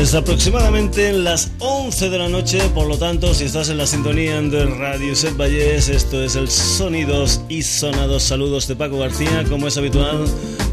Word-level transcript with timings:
Pues 0.00 0.14
aproximadamente 0.14 1.08
en 1.08 1.24
las 1.24 1.50
11 1.58 2.08
de 2.08 2.16
la 2.16 2.30
noche, 2.30 2.58
por 2.74 2.86
lo 2.86 2.96
tanto, 2.96 3.34
si 3.34 3.44
estás 3.44 3.68
en 3.68 3.76
la 3.76 3.86
sintonía 3.86 4.40
de 4.40 4.64
Radio 4.64 5.14
Set 5.14 5.36
Valles, 5.36 5.90
esto 5.90 6.24
es 6.24 6.36
el 6.36 6.48
Sonidos 6.48 7.42
y 7.50 7.62
Sonados. 7.62 8.22
Saludos 8.22 8.66
de 8.66 8.76
Paco 8.76 8.98
García, 8.98 9.44
como 9.46 9.68
es 9.68 9.76
habitual, 9.76 10.24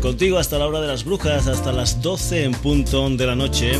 contigo 0.02 0.38
hasta 0.38 0.58
la 0.58 0.66
hora 0.66 0.80
de 0.80 0.88
las 0.88 1.04
brujas, 1.04 1.48
hasta 1.48 1.74
las 1.74 2.02
12 2.02 2.46
en 2.46 2.54
punto 2.54 3.10
de 3.10 3.26
la 3.28 3.36
noche, 3.36 3.74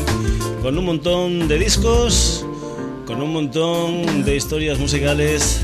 con 0.60 0.76
un 0.76 0.84
montón 0.84 1.48
de 1.48 1.58
discos, 1.58 2.44
con 3.06 3.22
un 3.22 3.32
montón 3.32 4.26
de 4.26 4.36
historias 4.36 4.78
musicales 4.78 5.62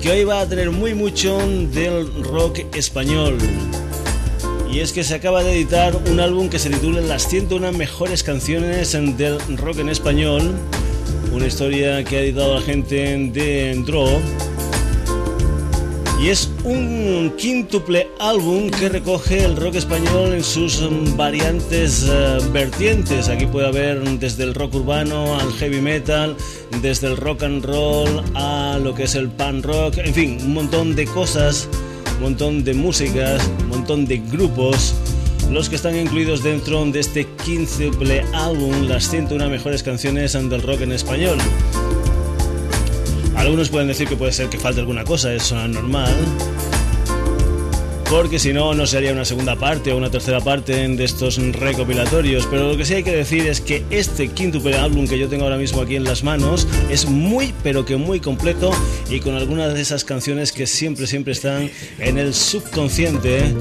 que 0.00 0.10
hoy 0.10 0.24
va 0.24 0.40
a 0.40 0.48
tener 0.48 0.70
muy 0.70 0.94
mucho 0.94 1.36
del 1.70 2.24
rock 2.24 2.60
español. 2.74 3.36
Y 4.72 4.78
es 4.78 4.92
que 4.92 5.02
se 5.02 5.14
acaba 5.14 5.42
de 5.42 5.52
editar 5.52 5.96
un 5.96 6.20
álbum 6.20 6.48
que 6.48 6.60
se 6.60 6.70
titula 6.70 7.00
Las 7.00 7.28
101 7.28 7.72
mejores 7.72 8.22
canciones 8.22 8.92
del 8.92 9.38
rock 9.56 9.80
en 9.80 9.88
español. 9.88 10.54
Una 11.32 11.46
historia 11.46 12.04
que 12.04 12.18
ha 12.18 12.20
editado 12.20 12.54
la 12.54 12.60
gente 12.60 12.96
de 13.32 13.82
Draw. 13.84 14.20
Y 16.22 16.28
es 16.28 16.50
un 16.62 17.32
quíntuple 17.36 18.08
álbum 18.20 18.70
que 18.70 18.88
recoge 18.88 19.44
el 19.44 19.56
rock 19.56 19.74
español 19.74 20.34
en 20.34 20.44
sus 20.44 20.80
variantes 21.16 22.06
eh, 22.08 22.38
vertientes. 22.52 23.28
Aquí 23.28 23.46
puede 23.46 23.66
haber 23.66 24.00
desde 24.20 24.44
el 24.44 24.54
rock 24.54 24.76
urbano 24.76 25.36
al 25.40 25.52
heavy 25.54 25.80
metal, 25.80 26.36
desde 26.80 27.08
el 27.08 27.16
rock 27.16 27.42
and 27.42 27.64
roll 27.64 28.22
a 28.34 28.78
lo 28.80 28.94
que 28.94 29.04
es 29.04 29.16
el 29.16 29.30
pan 29.30 29.62
rock, 29.62 29.98
en 29.98 30.14
fin, 30.14 30.38
un 30.42 30.52
montón 30.52 30.94
de 30.94 31.06
cosas 31.06 31.68
montón 32.20 32.64
de 32.64 32.74
músicas, 32.74 33.50
un 33.62 33.68
montón 33.68 34.06
de 34.06 34.18
grupos, 34.18 34.94
los 35.50 35.68
que 35.68 35.76
están 35.76 35.96
incluidos 35.96 36.42
dentro 36.42 36.84
de 36.84 37.00
este 37.00 37.26
15 37.44 37.90
álbum, 38.32 38.88
las 38.88 39.08
101 39.08 39.48
mejores 39.48 39.82
canciones 39.82 40.32
del 40.32 40.62
rock 40.62 40.82
en 40.82 40.92
español. 40.92 41.38
Algunos 43.36 43.70
pueden 43.70 43.88
decir 43.88 44.06
que 44.06 44.16
puede 44.16 44.32
ser 44.32 44.48
que 44.48 44.58
falte 44.58 44.80
alguna 44.80 45.04
cosa, 45.04 45.32
eso 45.32 45.58
es 45.60 45.68
normal 45.70 46.14
porque 48.10 48.40
si 48.40 48.52
no, 48.52 48.74
no 48.74 48.86
sería 48.86 49.12
una 49.12 49.24
segunda 49.24 49.54
parte 49.54 49.92
o 49.92 49.96
una 49.96 50.10
tercera 50.10 50.40
parte 50.40 50.88
de 50.88 51.04
estos 51.04 51.36
recopilatorios. 51.38 52.46
Pero 52.50 52.68
lo 52.68 52.76
que 52.76 52.84
sí 52.84 52.94
hay 52.94 53.04
que 53.04 53.14
decir 53.14 53.46
es 53.46 53.60
que 53.60 53.84
este 53.90 54.28
quinto 54.28 54.60
álbum 54.80 55.06
que 55.06 55.16
yo 55.16 55.28
tengo 55.28 55.44
ahora 55.44 55.56
mismo 55.56 55.80
aquí 55.80 55.94
en 55.94 56.02
las 56.02 56.24
manos 56.24 56.66
es 56.90 57.06
muy, 57.06 57.54
pero 57.62 57.84
que 57.84 57.96
muy 57.96 58.18
completo 58.18 58.72
y 59.08 59.20
con 59.20 59.36
algunas 59.36 59.74
de 59.74 59.80
esas 59.80 60.04
canciones 60.04 60.50
que 60.50 60.66
siempre, 60.66 61.06
siempre 61.06 61.32
están 61.32 61.70
en 62.00 62.18
el 62.18 62.34
subconsciente 62.34 63.54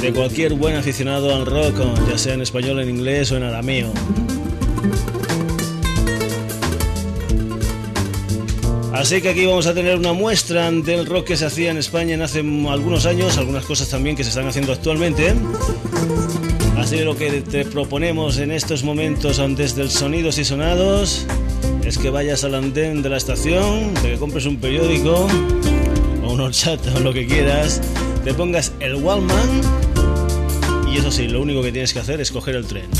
de 0.00 0.12
cualquier 0.14 0.54
buen 0.54 0.76
aficionado 0.76 1.34
al 1.34 1.44
rock, 1.44 1.74
ya 2.08 2.16
sea 2.16 2.34
en 2.34 2.40
español, 2.40 2.80
en 2.80 2.88
inglés 2.88 3.30
o 3.32 3.36
en 3.36 3.42
arameo. 3.42 3.92
Así 9.00 9.22
que 9.22 9.30
aquí 9.30 9.46
vamos 9.46 9.66
a 9.66 9.72
tener 9.72 9.96
una 9.96 10.12
muestra 10.12 10.70
del 10.70 11.06
rock 11.06 11.28
que 11.28 11.36
se 11.38 11.46
hacía 11.46 11.70
en 11.70 11.78
España 11.78 12.12
en 12.12 12.20
hace 12.20 12.40
algunos 12.40 13.06
años, 13.06 13.38
algunas 13.38 13.64
cosas 13.64 13.88
también 13.88 14.14
que 14.14 14.24
se 14.24 14.28
están 14.28 14.46
haciendo 14.46 14.74
actualmente. 14.74 15.34
Así 16.76 16.96
que 16.96 17.04
lo 17.06 17.16
que 17.16 17.40
te 17.40 17.64
proponemos 17.64 18.36
en 18.36 18.50
estos 18.50 18.84
momentos 18.84 19.40
desde 19.56 19.80
el 19.80 19.90
Sonidos 19.90 20.36
y 20.36 20.44
Sonados 20.44 21.24
es 21.82 21.96
que 21.96 22.10
vayas 22.10 22.44
al 22.44 22.54
andén 22.54 23.00
de 23.00 23.08
la 23.08 23.16
estación, 23.16 23.94
de 24.02 24.10
que 24.12 24.16
compres 24.18 24.44
un 24.44 24.58
periódico 24.58 25.26
o 26.22 26.32
un 26.34 26.40
horchata 26.42 26.94
o 26.96 27.00
lo 27.00 27.14
que 27.14 27.26
quieras, 27.26 27.80
te 28.22 28.34
pongas 28.34 28.74
el 28.80 28.96
Wallman 28.96 29.62
y 30.92 30.98
eso 30.98 31.10
sí, 31.10 31.26
lo 31.26 31.40
único 31.40 31.62
que 31.62 31.72
tienes 31.72 31.94
que 31.94 32.00
hacer 32.00 32.20
es 32.20 32.30
coger 32.30 32.54
el 32.54 32.66
tren. 32.66 32.90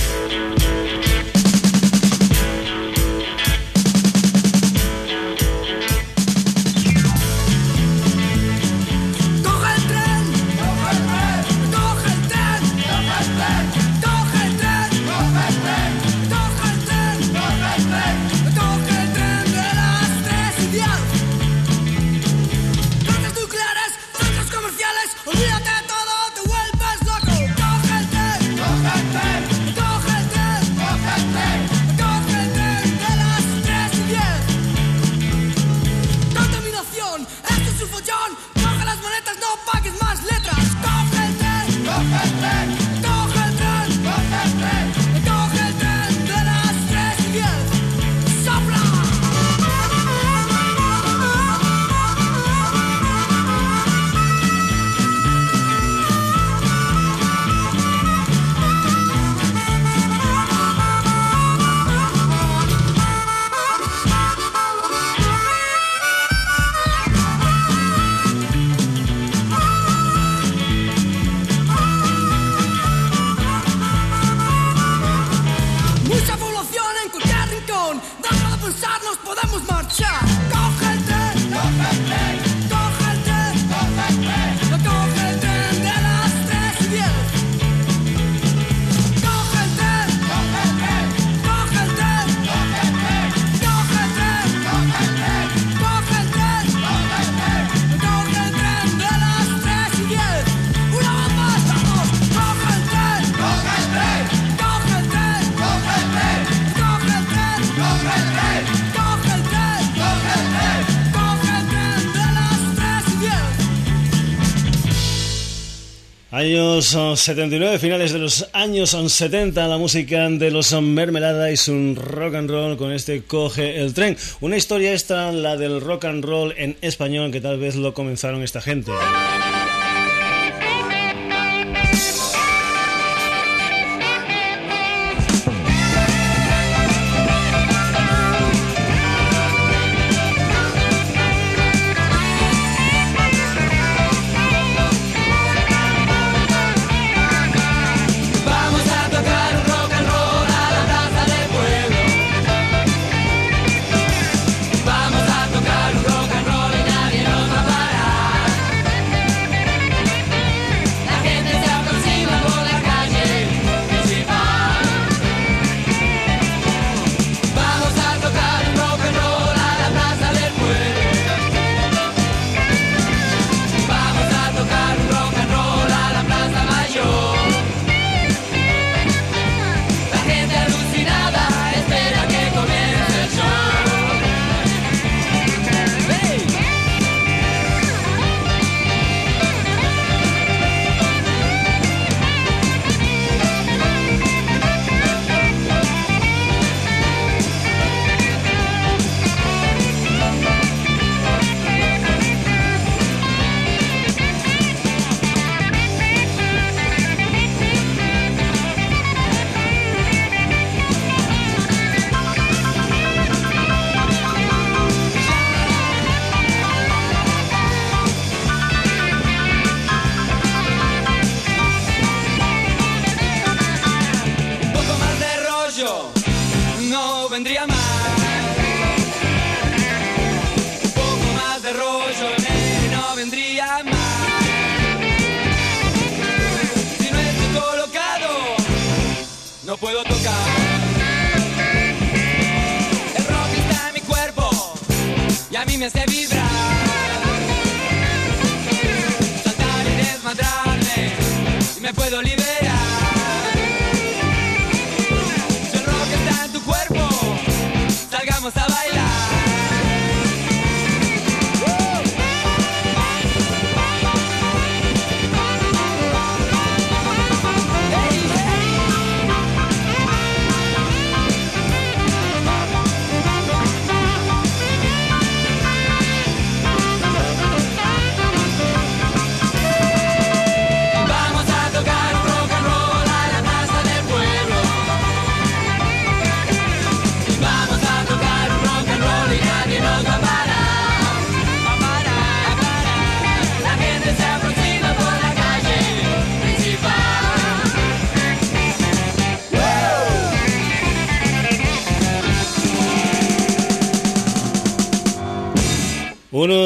Años 116.80 117.20
79, 117.20 117.78
finales 117.78 118.10
de 118.14 118.18
los 118.18 118.48
años 118.54 118.96
70, 119.06 119.68
la 119.68 119.76
música 119.76 120.30
de 120.30 120.50
los 120.50 120.72
Mermelada 120.80 121.50
y 121.50 121.58
su 121.58 121.94
rock 121.94 122.36
and 122.36 122.48
roll 122.48 122.78
con 122.78 122.90
este 122.90 123.22
Coge 123.22 123.78
el 123.82 123.92
tren. 123.92 124.16
Una 124.40 124.56
historia 124.56 124.94
esta, 124.94 125.30
la 125.30 125.58
del 125.58 125.82
rock 125.82 126.06
and 126.06 126.24
roll 126.24 126.54
en 126.56 126.78
español, 126.80 127.32
que 127.32 127.42
tal 127.42 127.58
vez 127.58 127.76
lo 127.76 127.92
comenzaron 127.92 128.42
esta 128.42 128.62
gente. 128.62 128.92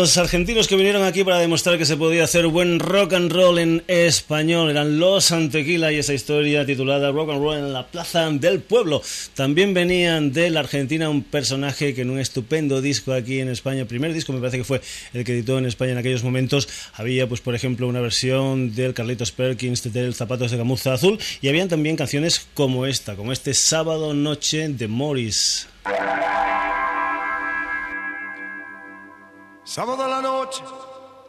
Unos 0.05 0.19
argentinos 0.19 0.69
que 0.69 0.77
vinieron 0.77 1.03
aquí 1.03 1.25
para 1.25 1.39
demostrar 1.39 1.79
que 1.79 1.87
se 1.87 1.97
podía 1.97 2.25
hacer 2.25 2.47
buen 2.49 2.79
rock 2.79 3.15
and 3.15 3.33
roll 3.33 3.59
en 3.59 3.83
español. 3.87 4.69
Eran 4.69 4.99
los 4.99 5.33
Antequila 5.33 5.93
y 5.93 5.97
esa 5.97 6.13
historia 6.13 6.67
titulada 6.67 7.11
Rock 7.11 7.31
and 7.31 7.41
Roll 7.41 7.57
en 7.57 7.73
la 7.73 7.87
Plaza 7.87 8.29
del 8.29 8.61
Pueblo. 8.61 9.01
También 9.33 9.73
venían 9.73 10.31
de 10.35 10.51
la 10.51 10.61
Argentina 10.61 11.09
un 11.09 11.23
personaje 11.23 11.95
que 11.95 12.03
en 12.03 12.11
un 12.11 12.19
estupendo 12.19 12.83
disco 12.83 13.15
aquí 13.15 13.41
en 13.41 13.49
España, 13.49 13.81
el 13.81 13.87
primer 13.87 14.13
disco 14.13 14.35
me 14.35 14.41
parece 14.41 14.59
que 14.59 14.65
fue 14.65 14.83
el 15.15 15.25
que 15.25 15.33
editó 15.33 15.57
en 15.57 15.65
España 15.65 15.93
en 15.93 15.99
aquellos 15.99 16.23
momentos, 16.23 16.69
había 16.93 17.27
pues 17.27 17.41
por 17.41 17.55
ejemplo 17.55 17.89
una 17.89 18.03
versión 18.03 18.75
del 18.75 18.93
Carlitos 18.93 19.33
Perkins 19.33 19.91
del 19.91 20.15
Zapatos 20.15 20.51
de 20.51 20.59
Gamuza 20.59 20.93
Azul 20.93 21.19
y 21.41 21.49
habían 21.49 21.71
también 21.71 21.97
canciones 21.97 22.47
como 22.53 22.85
esta, 22.85 23.17
como 23.17 23.33
este 23.33 23.55
Sábado 23.55 24.13
Noche 24.13 24.69
de 24.69 24.87
Morris. 24.87 25.67
Sábado 29.65 30.05
a 30.05 30.09
la 30.09 30.21
noche, 30.21 30.63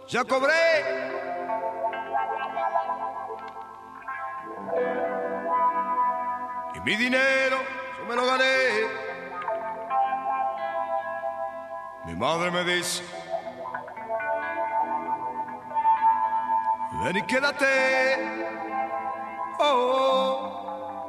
ya 0.10 0.26
cobré. 0.26 0.84
Y 6.76 6.80
mi 6.82 6.96
dinero 6.98 7.58
yo 7.98 8.06
me 8.06 8.16
lo 8.16 8.26
gané. 8.26 9.06
Mi 12.04 12.14
madre 12.14 12.52
me 12.52 12.66
dice, 12.66 13.04
ven 17.04 17.16
y 17.16 17.22
quédate. 17.22 18.46
Oh, 19.60 21.08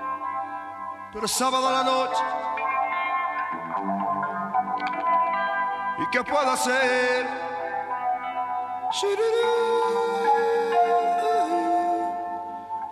pero 1.12 1.26
sábado 1.26 1.69
a 1.69 1.72
la 1.72 1.82
noche. 1.82 2.22
¿Y 5.98 6.10
qué 6.10 6.22
puedo 6.22 6.50
hacer? 6.50 7.26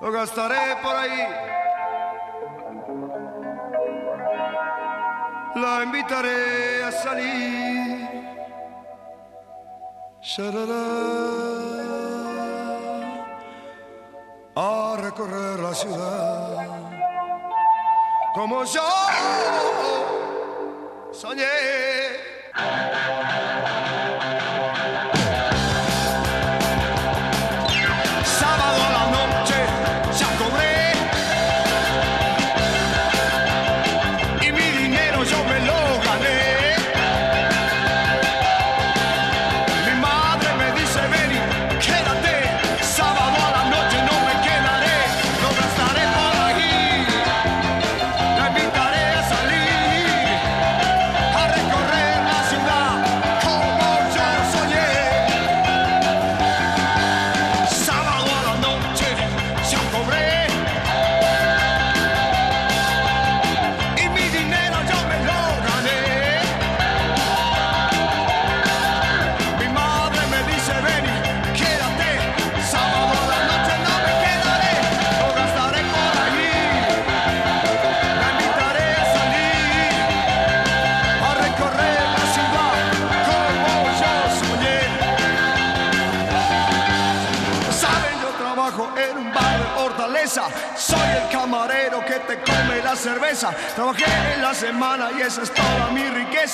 Lo 0.00 0.10
gastaré 0.10 0.76
por 0.82 0.96
ahí. 0.96 1.28
La 5.56 5.82
invitaré 5.84 6.84
a 6.84 6.92
salir. 6.92 8.44
A 14.56 14.96
recorrer 14.98 15.60
la 15.60 15.74
ciudad. 15.74 16.66
Como 18.34 18.64
yo 18.64 18.82
soñé. 21.12 22.33
Oh. 22.56 23.20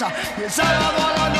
riqueza. 0.00 0.12
Y 0.38 0.44
el 0.44 0.50
sábado 0.50 1.06
a 1.06 1.18
la 1.18 1.28
noche 1.28 1.39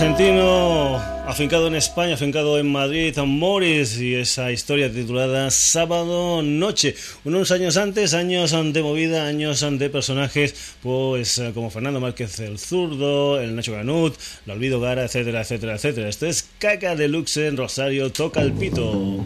argentino 0.00 0.96
afincado 1.26 1.66
en 1.66 1.74
España, 1.74 2.14
afincado 2.14 2.58
en 2.58 2.72
Madrid, 2.72 3.14
Morris, 3.18 4.00
y 4.00 4.14
esa 4.14 4.50
historia 4.50 4.90
titulada 4.90 5.50
Sábado 5.50 6.40
Noche. 6.40 6.94
Unos 7.24 7.50
años 7.50 7.76
antes, 7.76 8.14
años 8.14 8.52
de 8.72 8.82
movida, 8.82 9.26
años 9.26 9.60
de 9.60 9.90
personajes, 9.90 10.74
pues 10.82 11.36
eh, 11.36 11.50
como 11.52 11.68
Fernando 11.68 12.00
Márquez 12.00 12.40
el 12.40 12.58
zurdo, 12.58 13.42
el 13.42 13.54
Nacho 13.54 13.72
Ganut, 13.72 14.14
la 14.46 14.54
Olvido 14.54 14.80
Gara, 14.80 15.04
etcétera, 15.04 15.42
etcétera, 15.42 15.74
etcétera. 15.74 16.08
Esto 16.08 16.24
es 16.24 16.48
Caca 16.58 16.96
Deluxe 16.96 17.48
en 17.48 17.58
Rosario, 17.58 18.10
toca 18.10 18.40
el 18.40 18.54
pito. 18.54 19.22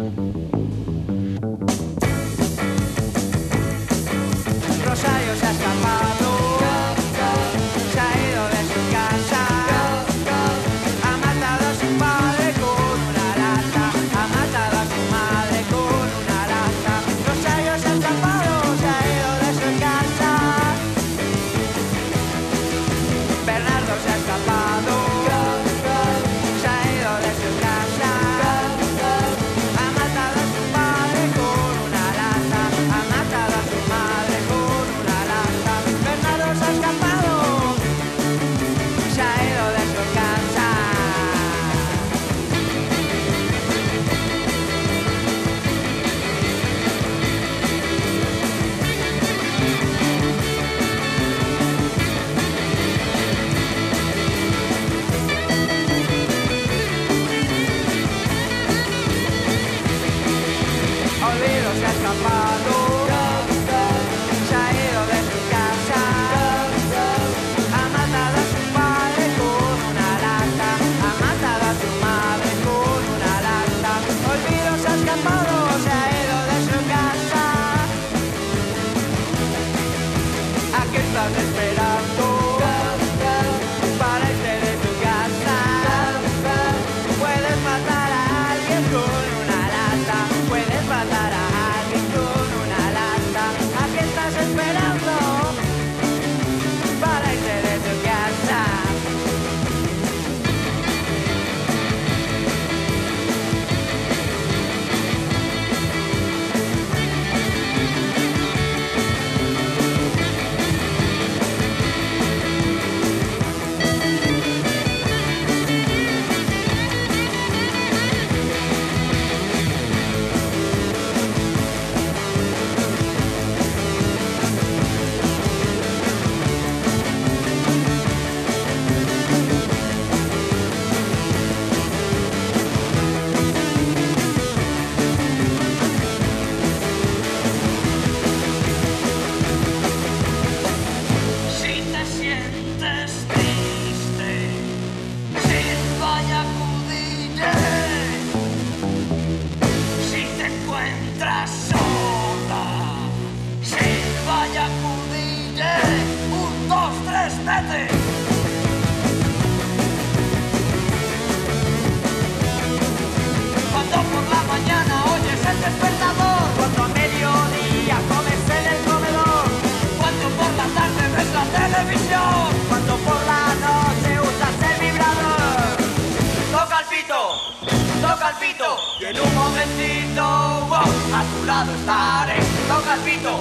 Y 179.04 179.06
en 179.06 179.20
un 179.20 179.34
momentito 179.34 180.22
wow, 180.66 180.80
a 180.80 181.24
tu 181.28 181.44
lado 181.44 181.74
estaré. 181.74 182.40
Toca 182.66 182.94
el 182.94 183.00
pito, 183.00 183.38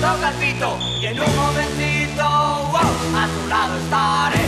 toca 0.00 0.28
el 0.30 0.34
pito. 0.36 0.78
Y 1.02 1.04
en 1.04 1.20
un 1.20 1.36
momentito 1.36 2.24
wow, 2.72 2.92
a 3.14 3.28
tu 3.28 3.46
lado 3.46 3.76
estaré. 3.76 4.40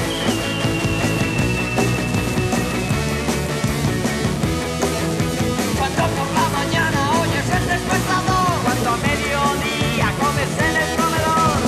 Cuando 5.77 6.03
por 6.17 6.29
la 6.33 6.49
mañana 6.49 7.11
oyes 7.21 7.49
el 7.59 7.67
despertador, 7.69 8.57
cuando 8.65 8.89
a 8.89 8.97
mediodía 9.05 10.09
comes 10.19 10.53
el 10.65 10.97
comedor, 10.97 11.61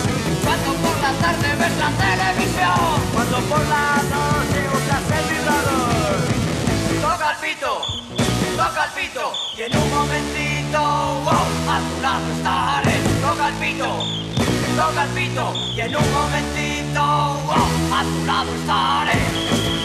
cuando 0.42 0.72
por 0.80 0.96
la 1.04 1.12
tarde 1.20 1.48
ves 1.60 1.76
la 1.76 1.90
televisión, 2.00 2.96
cuando 3.12 3.36
por 3.40 3.60
la 3.60 4.00
noche 4.08 4.60
usas 4.72 5.04
el 5.18 5.24
vibrador. 5.34 6.16
Toca 7.02 7.30
el 7.32 7.36
pito 7.44 8.03
toca 8.64 8.84
el 8.84 8.92
y 9.58 9.62
en 9.62 9.76
un 9.76 9.90
momentito, 9.90 10.80
wow, 11.24 11.46
a 11.68 11.80
tu 11.80 12.02
lado 12.02 12.32
estaré. 12.36 12.96
Toca 13.20 13.48
el 13.48 13.54
pito, 13.54 13.88
toca 14.76 15.04
el 15.04 15.10
y 15.74 15.80
en 15.80 15.96
un 15.96 16.12
momentito, 16.12 17.02
wow, 17.46 17.94
a 17.94 18.02
tu 18.04 18.26
lado 18.26 18.54
estaré. 18.54 19.83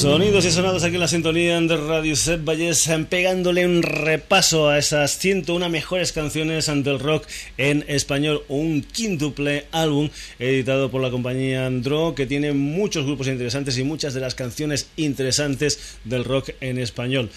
Sonidos 0.00 0.46
y 0.46 0.50
sonados 0.50 0.82
aquí 0.82 0.94
en 0.94 1.02
la 1.02 1.08
sintonía 1.08 1.60
de 1.60 1.76
Radio 1.76 2.16
Set 2.16 2.42
Valles, 2.42 2.90
pegándole 3.10 3.66
un 3.66 3.82
repaso 3.82 4.70
a 4.70 4.78
esas 4.78 5.18
101 5.18 5.68
mejores 5.68 6.12
canciones 6.12 6.68
del 6.68 6.98
rock 6.98 7.26
en 7.58 7.84
español, 7.86 8.42
un 8.48 8.80
quíntuple 8.80 9.66
álbum 9.72 10.08
editado 10.38 10.90
por 10.90 11.02
la 11.02 11.10
compañía 11.10 11.66
Andro, 11.66 12.14
que 12.14 12.24
tiene 12.24 12.54
muchos 12.54 13.04
grupos 13.04 13.28
interesantes 13.28 13.76
y 13.76 13.84
muchas 13.84 14.14
de 14.14 14.20
las 14.20 14.34
canciones 14.34 14.88
interesantes 14.96 15.98
del 16.04 16.24
rock 16.24 16.52
en 16.62 16.78
español 16.78 17.28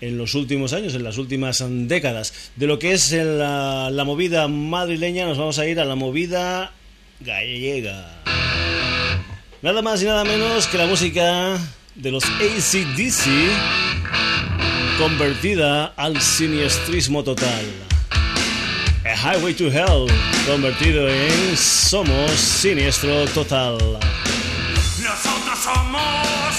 en 0.00 0.16
los 0.16 0.36
últimos 0.36 0.74
años, 0.74 0.94
en 0.94 1.02
las 1.02 1.18
últimas 1.18 1.64
décadas. 1.88 2.52
De 2.54 2.68
lo 2.68 2.78
que 2.78 2.92
es 2.92 3.10
la 3.10 4.04
movida 4.06 4.46
madrileña, 4.46 5.26
nos 5.26 5.38
vamos 5.38 5.58
a 5.58 5.66
ir 5.66 5.80
a 5.80 5.84
la 5.84 5.96
movida 5.96 6.72
gallega. 7.18 8.22
Nada 9.60 9.82
más 9.82 10.00
y 10.02 10.04
nada 10.04 10.22
menos 10.22 10.68
que 10.68 10.78
la 10.78 10.86
música 10.86 11.58
de 11.94 12.10
los 12.10 12.24
ACDC 12.24 13.28
convertida 14.98 15.86
al 15.96 16.20
siniestrismo 16.20 17.22
total. 17.22 17.64
A 19.04 19.14
Highway 19.16 19.54
to 19.54 19.66
Hell 19.66 20.06
convertido 20.46 21.08
en 21.08 21.56
Somos 21.56 22.30
Siniestro 22.32 23.26
Total. 23.26 23.76
Nosotros 25.02 25.58
somos 25.58 26.51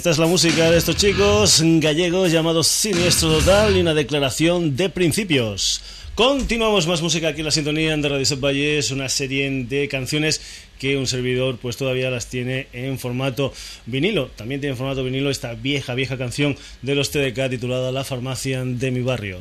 Esta 0.00 0.12
es 0.12 0.18
la 0.18 0.26
música 0.26 0.70
de 0.70 0.78
estos 0.78 0.96
chicos 0.96 1.62
gallegos 1.62 2.32
llamados 2.32 2.68
Siniestro 2.68 3.38
Total 3.38 3.76
y 3.76 3.80
una 3.80 3.92
declaración 3.92 4.74
de 4.74 4.88
principios. 4.88 5.82
Continuamos 6.14 6.86
más 6.86 7.02
música 7.02 7.28
aquí 7.28 7.40
en 7.40 7.44
la 7.44 7.50
sintonía 7.50 7.94
de 7.94 8.08
Radio 8.08 8.40
Valle. 8.40 8.78
Es 8.78 8.92
una 8.92 9.10
serie 9.10 9.50
de 9.50 9.88
canciones 9.88 10.40
que 10.78 10.96
un 10.96 11.06
servidor 11.06 11.58
pues 11.58 11.76
todavía 11.76 12.08
las 12.08 12.28
tiene 12.28 12.68
en 12.72 12.98
formato 12.98 13.52
vinilo. 13.84 14.28
También 14.36 14.62
tiene 14.62 14.72
en 14.72 14.78
formato 14.78 15.04
vinilo 15.04 15.28
esta 15.28 15.52
vieja, 15.52 15.94
vieja 15.94 16.16
canción 16.16 16.56
de 16.80 16.94
los 16.94 17.10
TDK 17.10 17.50
titulada 17.50 17.92
La 17.92 18.02
farmacia 18.02 18.64
de 18.64 18.90
mi 18.90 19.02
barrio. 19.02 19.38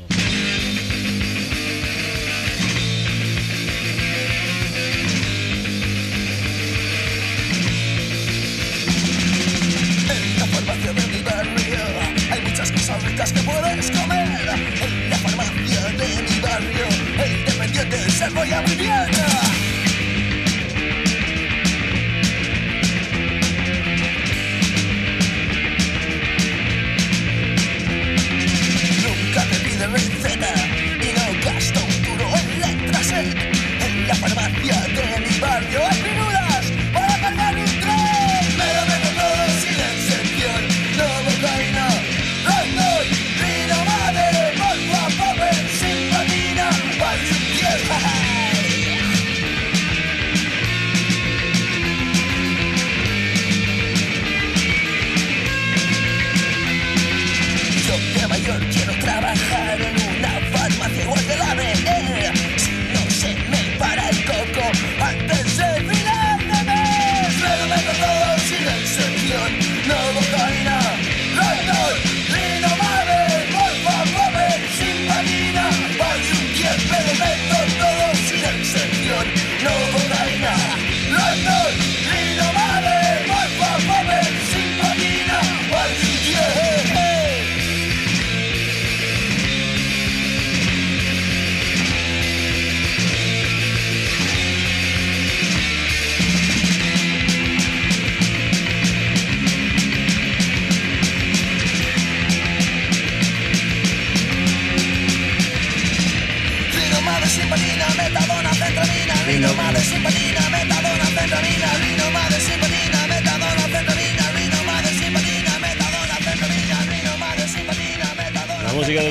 voy 18.33 18.51
a 18.51 18.61
muy 18.61 18.75
bien. 18.75 19.48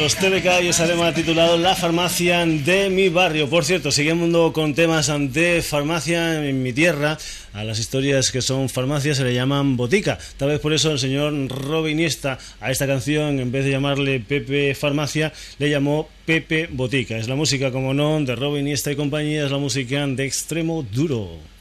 Los 0.01 0.15
TBK 0.15 0.63
y 0.63 0.69
ese 0.69 0.87
tema 0.87 1.13
titulado 1.13 1.59
La 1.59 1.75
farmacia 1.75 2.47
de 2.47 2.89
mi 2.89 3.09
barrio. 3.09 3.49
Por 3.49 3.65
cierto, 3.65 3.91
siguiendo 3.91 4.53
con 4.53 4.75
temas 4.75 5.11
de 5.33 5.61
farmacia 5.63 6.47
en 6.47 6.63
mi 6.63 6.73
tierra, 6.73 7.19
a 7.53 7.65
las 7.65 7.81
historias 7.81 8.31
que 8.31 8.41
son 8.41 8.69
farmacias 8.69 9.17
se 9.17 9.25
le 9.25 9.35
llaman 9.35 9.77
botica. 9.77 10.19
Tal 10.37 10.51
vez 10.51 10.61
por 10.61 10.73
eso 10.73 10.93
el 10.93 10.99
señor 10.99 11.33
Robin 11.49 11.99
Iniesta 11.99 12.39
a 12.61 12.71
esta 12.71 12.87
canción, 12.87 13.41
en 13.41 13.51
vez 13.51 13.65
de 13.65 13.73
llamarle 13.73 14.21
Pepe 14.21 14.75
Farmacia, 14.75 15.33
le 15.59 15.71
llamó 15.71 16.09
Pepe 16.25 16.69
Botica. 16.71 17.17
Es 17.17 17.29
la 17.29 17.35
música, 17.35 17.73
como 17.73 17.93
no, 17.93 18.21
de 18.21 18.37
Robin 18.37 18.67
Iniesta 18.67 18.93
y 18.93 18.97
compañía, 18.97 19.47
es 19.47 19.51
la 19.51 19.59
música 19.59 20.07
de 20.07 20.25
extremo 20.25 20.85
duro. 20.85 21.58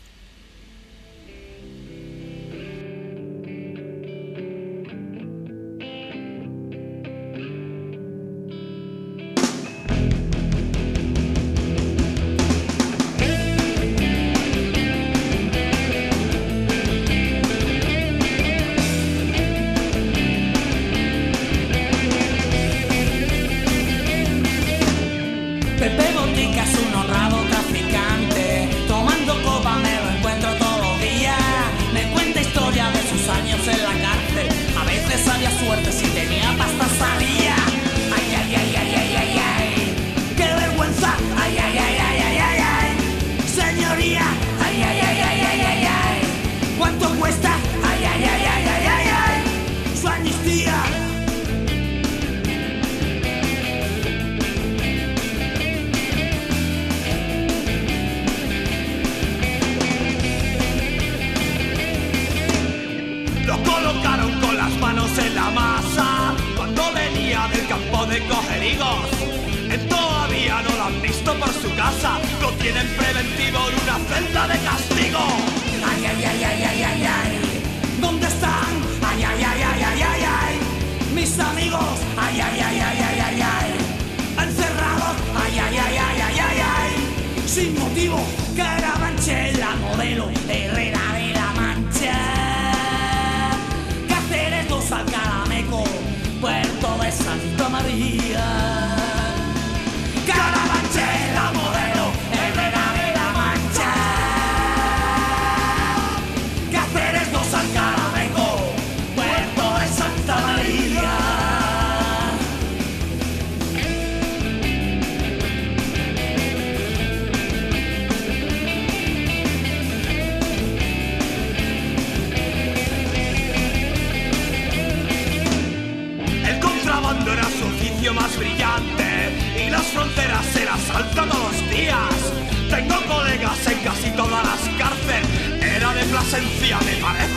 esencia 136.38 136.80
me 136.82 136.96
parece 136.98 137.37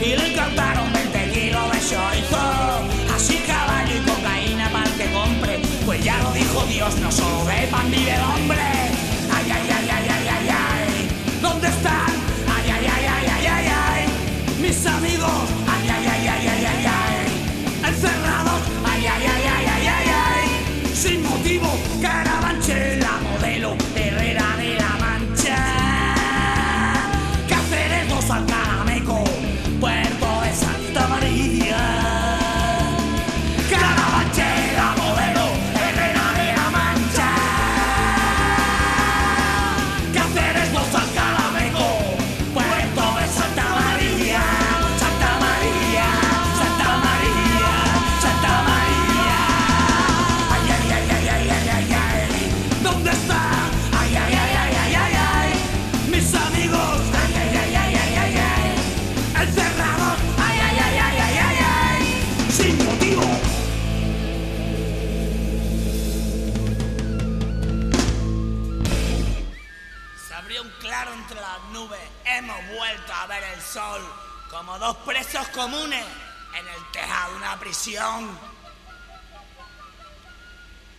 y 0.00 0.16
le 0.16 0.32
encantaron 0.32 0.92
20 0.92 1.30
kilos 1.30 1.72
de 1.72 1.78
chorizo. 1.78 3.14
Así 3.14 3.36
caballo 3.46 3.94
y 3.94 4.00
cocaína 4.00 4.70
para 4.70 4.84
el 4.84 4.92
que 4.96 5.10
compre, 5.12 5.60
pues 5.86 6.02
ya 6.04 6.18
lo 6.22 6.32
dijo 6.32 6.64
Dios, 6.66 6.96
no 6.98 7.10
solo 7.10 7.44
de 7.44 7.66
pan 7.68 7.90
vive 7.90 8.14
el 8.14 8.22
hombre. 8.22 8.57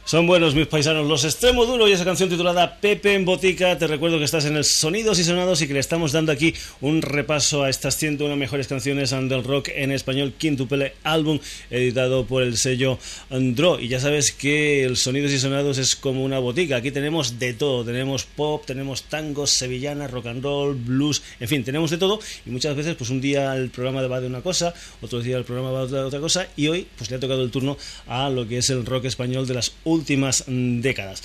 Son 0.10 0.26
buenos 0.26 0.56
mis 0.56 0.66
paisanos, 0.66 1.08
los 1.08 1.24
extremo 1.24 1.68
duro 1.68 1.88
y 1.88 1.92
esa 1.92 2.04
canción 2.04 2.30
titulada 2.30 2.80
Pepe 2.82 3.14
en 3.14 3.26
Botica. 3.26 3.78
Te 3.78 3.86
recuerdo 3.86 4.18
que 4.18 4.24
estás 4.24 4.46
en 4.46 4.58
el 4.58 4.64
Sonidos 4.64 5.20
y 5.20 5.24
Sonados 5.24 5.62
y 5.62 5.68
que 5.68 5.76
le 5.76 5.80
estamos 5.80 6.14
dando 6.14 6.32
aquí 6.32 6.56
un 6.82 7.04
repaso 7.04 7.64
a 7.64 7.70
estas 7.70 7.96
101 7.98 8.36
mejores 8.36 8.68
canciones 8.68 9.12
del 9.12 9.44
rock 9.44 9.70
en 9.72 9.92
español, 9.92 10.34
quintupele 10.36 10.94
álbum 11.04 11.38
editado 11.70 12.26
por 12.26 12.42
el 12.42 12.58
sello 12.58 12.98
Andro. 13.30 13.80
Y 13.80 13.88
ya 13.88 14.00
sabes 14.00 14.32
que 14.32 14.84
el 14.84 14.98
Sonidos 14.98 15.32
y 15.32 15.38
Sonados 15.38 15.78
es 15.78 15.96
como 15.96 16.24
una 16.24 16.40
botica. 16.40 16.78
Aquí 16.78 16.90
tenemos 16.90 17.38
de 17.38 17.54
todo: 17.54 17.86
tenemos 17.86 18.24
pop, 18.24 18.66
tenemos 18.66 19.04
tangos, 19.04 19.52
sevillana, 19.52 20.08
rock 20.08 20.26
and 20.26 20.44
roll, 20.44 20.74
blues, 20.74 21.22
en 21.40 21.48
fin, 21.48 21.64
tenemos 21.64 21.92
de 21.92 22.00
todo. 22.00 22.20
Y 22.48 22.50
muchas 22.50 22.76
veces, 22.76 22.96
pues 22.96 23.12
un 23.12 23.22
día 23.22 23.56
el 23.56 23.70
programa 23.70 24.02
va 24.08 24.20
de 24.20 24.26
una 24.26 24.42
cosa, 24.42 24.74
otro 25.04 25.22
día 25.22 25.38
el 25.38 25.44
programa 25.44 25.70
va 25.70 25.86
de 25.86 26.00
otra 26.00 26.20
cosa. 26.20 26.48
Y 26.58 26.68
hoy, 26.68 26.88
pues 26.98 27.12
le 27.12 27.18
ha 27.18 27.20
tocado 27.20 27.44
el 27.44 27.52
turno 27.52 27.78
a 28.08 28.32
lo 28.32 28.48
que 28.48 28.58
es 28.58 28.72
el 28.72 28.88
rock 28.88 29.06
español 29.06 29.46
de 29.46 29.54
las 29.54 29.72
últimas 29.84 29.99
últimas 30.00 30.48
mm, 30.48 30.80
décadas. 30.80 31.20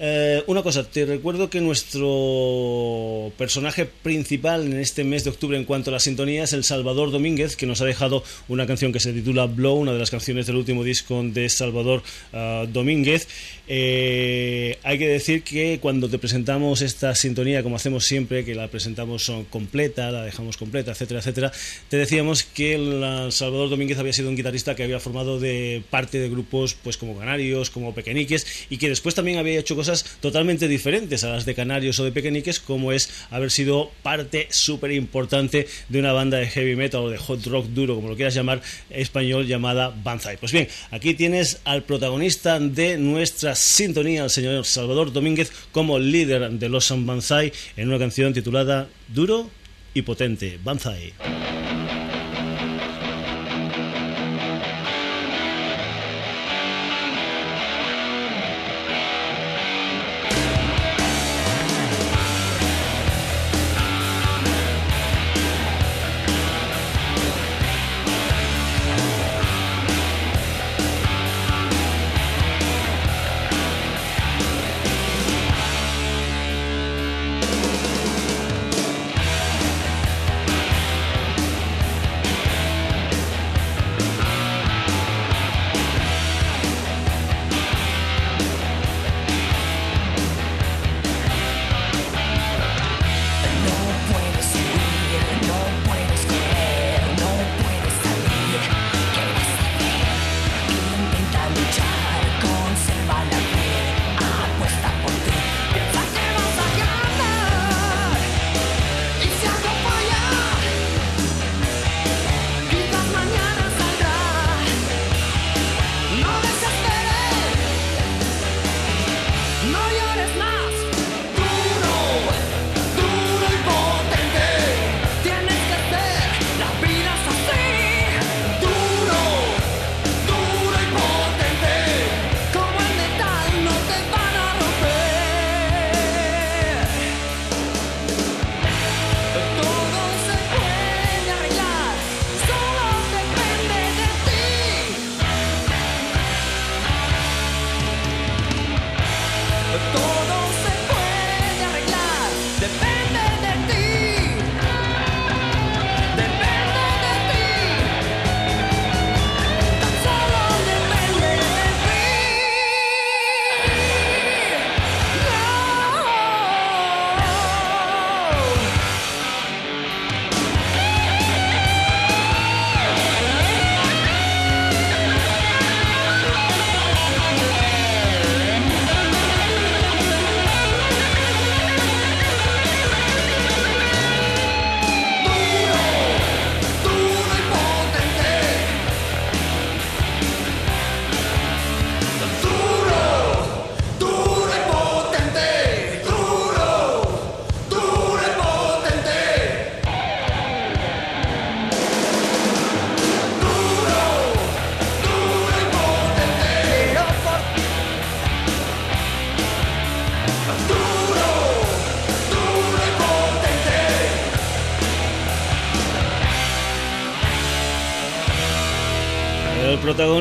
Eh, 0.00 0.44
una 0.46 0.62
cosa, 0.62 0.88
te 0.88 1.04
recuerdo 1.04 1.50
que 1.50 1.60
nuestro 1.60 3.32
personaje 3.36 3.84
principal 3.84 4.64
en 4.66 4.78
este 4.78 5.02
mes 5.02 5.24
de 5.24 5.30
octubre 5.30 5.56
en 5.56 5.64
cuanto 5.64 5.90
a 5.90 5.94
la 5.94 5.98
sintonía 5.98 6.44
es 6.44 6.52
el 6.52 6.62
Salvador 6.62 7.10
Domínguez, 7.10 7.56
que 7.56 7.66
nos 7.66 7.80
ha 7.80 7.84
dejado 7.84 8.22
una 8.46 8.66
canción 8.66 8.92
que 8.92 9.00
se 9.00 9.12
titula 9.12 9.46
Blow, 9.46 9.74
una 9.74 9.92
de 9.92 9.98
las 9.98 10.10
canciones 10.10 10.46
del 10.46 10.54
último 10.54 10.84
disco 10.84 11.20
de 11.24 11.48
Salvador 11.48 12.04
ah, 12.32 12.64
Domínguez. 12.72 13.26
Eh, 13.66 14.78
hay 14.84 14.98
que 14.98 15.08
decir 15.08 15.42
que 15.42 15.80
cuando 15.80 16.08
te 16.08 16.18
presentamos 16.18 16.80
esta 16.80 17.14
sintonía, 17.16 17.64
como 17.64 17.76
hacemos 17.76 18.04
siempre, 18.04 18.44
que 18.44 18.54
la 18.54 18.68
presentamos 18.68 19.30
completa, 19.50 20.12
la 20.12 20.22
dejamos 20.22 20.56
completa, 20.56 20.92
etcétera, 20.92 21.20
etcétera, 21.20 21.52
te 21.88 21.96
decíamos 21.96 22.44
que 22.44 22.76
el 22.76 23.32
Salvador 23.32 23.68
Domínguez 23.68 23.98
había 23.98 24.12
sido 24.12 24.28
un 24.28 24.36
guitarrista 24.36 24.76
que 24.76 24.84
había 24.84 25.00
formado 25.00 25.40
de 25.40 25.82
parte 25.90 26.20
de 26.20 26.30
grupos 26.30 26.74
pues 26.74 26.96
como 26.96 27.18
Canarios, 27.18 27.70
como 27.70 27.94
Pequeñiques, 27.94 28.46
y 28.70 28.78
que 28.78 28.88
después 28.88 29.14
también 29.16 29.38
había 29.38 29.58
hecho 29.58 29.74
cosas 29.74 29.87
totalmente 30.20 30.68
diferentes 30.68 31.24
a 31.24 31.30
las 31.30 31.44
de 31.44 31.54
Canarios 31.54 31.98
o 31.98 32.04
de 32.04 32.12
Pequeñiques, 32.12 32.60
como 32.60 32.92
es 32.92 33.10
haber 33.30 33.50
sido 33.50 33.90
parte 34.02 34.48
súper 34.50 34.92
importante 34.92 35.66
de 35.88 35.98
una 35.98 36.12
banda 36.12 36.38
de 36.38 36.48
heavy 36.48 36.76
metal 36.76 37.02
o 37.02 37.10
de 37.10 37.18
hot 37.18 37.44
rock 37.46 37.66
duro, 37.68 37.94
como 37.94 38.08
lo 38.08 38.16
quieras 38.16 38.34
llamar, 38.34 38.60
español 38.90 39.46
llamada 39.46 39.94
Banzai. 40.02 40.36
Pues 40.36 40.52
bien, 40.52 40.68
aquí 40.90 41.14
tienes 41.14 41.60
al 41.64 41.84
protagonista 41.84 42.58
de 42.58 42.98
nuestra 42.98 43.54
sintonía, 43.54 44.24
el 44.24 44.30
señor 44.30 44.64
Salvador 44.64 45.12
Domínguez, 45.12 45.52
como 45.72 45.98
líder 45.98 46.50
de 46.50 46.68
los 46.68 46.88
Banzai 47.06 47.52
en 47.76 47.88
una 47.88 47.98
canción 47.98 48.32
titulada 48.32 48.88
Duro 49.08 49.50
y 49.94 50.02
Potente, 50.02 50.58
Banzai. 50.62 51.14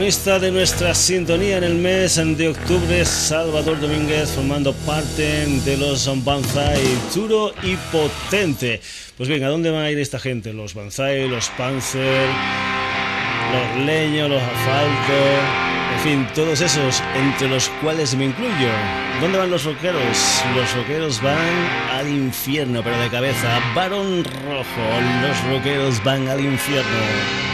Protagonista 0.07 0.39
de 0.39 0.51
nuestra 0.51 0.95
sintonía 0.95 1.57
en 1.57 1.65
el 1.65 1.75
mes 1.75 2.15
de 2.15 2.47
octubre, 2.47 3.03
Salvador 3.03 3.77
Domínguez, 3.77 4.29
formando 4.31 4.71
parte 4.85 5.45
de 5.65 5.75
los 5.75 6.07
Banzai, 6.23 6.81
duro 7.13 7.51
y 7.61 7.75
potente. 7.91 8.79
Pues 9.17 9.27
bien, 9.27 9.43
¿a 9.43 9.49
dónde 9.49 9.69
van 9.69 9.83
a 9.83 9.91
ir 9.91 9.99
esta 9.99 10.17
gente? 10.17 10.53
Los 10.53 10.75
Banzai, 10.75 11.27
los 11.27 11.49
Panzer, 11.57 12.29
los 13.51 13.85
Leño, 13.85 14.29
los 14.29 14.41
Asfalto, 14.41 15.19
en 15.95 15.99
fin, 16.03 16.27
todos 16.33 16.61
esos, 16.61 17.03
entre 17.13 17.49
los 17.49 17.67
cuales 17.81 18.15
me 18.15 18.25
incluyo. 18.27 18.69
¿Dónde 19.19 19.37
van 19.37 19.51
los 19.51 19.65
rockeros? 19.65 20.41
Los 20.55 20.73
rockeros 20.73 21.21
van 21.21 21.67
al 21.91 22.07
infierno, 22.07 22.81
pero 22.81 22.97
de 22.97 23.09
cabeza. 23.09 23.59
Barón 23.75 24.23
Rojo, 24.23 25.01
los 25.21 25.43
rockeros 25.51 26.01
van 26.01 26.29
al 26.29 26.39
infierno. 26.39 27.46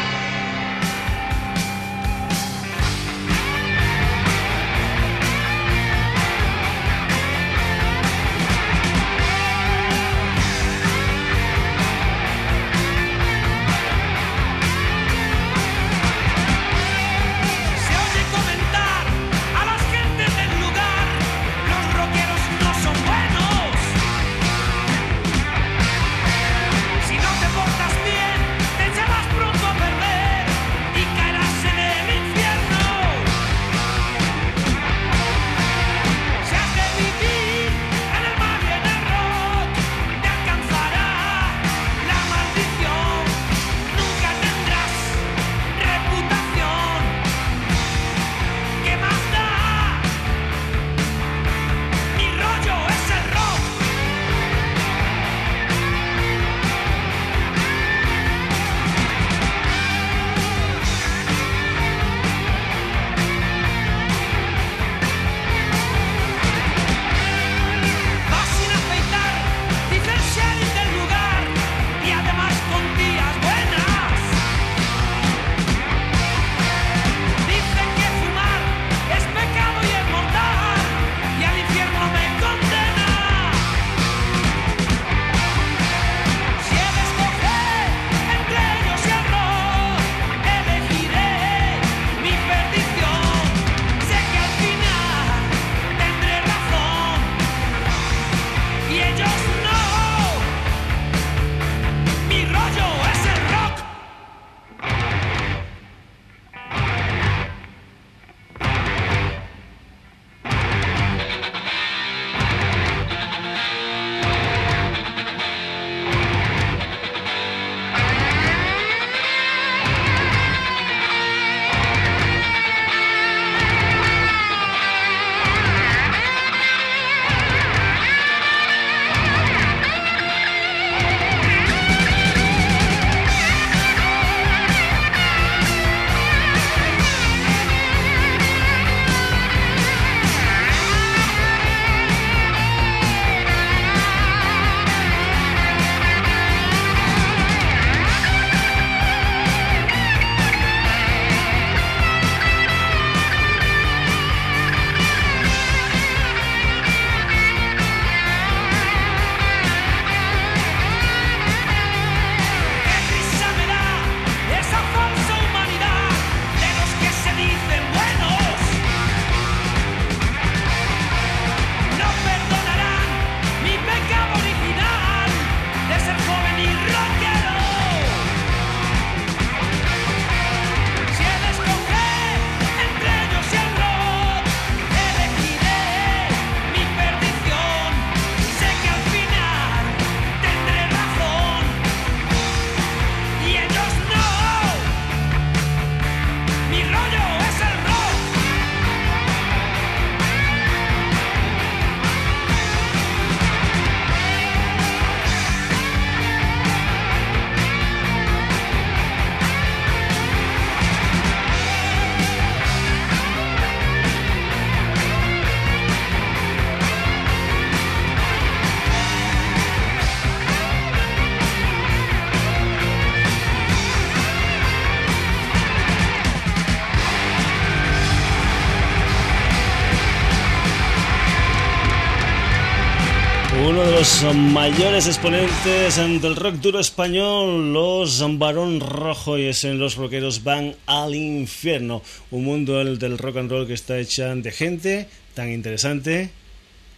Los 234.24 234.36
mayores 234.36 235.08
exponentes 235.08 235.98
del 235.98 236.38
rock 236.38 236.56
duro 236.56 236.80
español, 236.80 237.74
los 237.74 238.24
Barón 238.38 238.80
Rojo 238.80 239.38
y 239.38 239.48
es 239.48 239.66
en 239.66 239.80
los 239.80 239.98
rockeros 239.98 240.44
van 240.44 240.76
al 240.86 241.14
infierno. 241.14 242.02
Un 242.32 242.46
mundo 242.46 242.80
el 242.80 243.00
del 243.00 243.18
rock 243.18 243.38
and 243.38 243.52
roll 243.52 243.68
que 243.68 243.74
está 243.74 243.98
hecha 243.98 244.34
de 244.34 244.52
gente 244.52 245.08
tan 245.34 245.52
interesante, 245.52 246.30